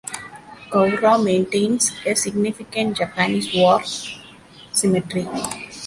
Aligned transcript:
Cowra 0.71 1.23
maintains 1.23 1.95
a 2.07 2.15
significant 2.15 2.97
Japanese 2.97 3.53
war 3.53 3.83
cemetery. 4.71 5.27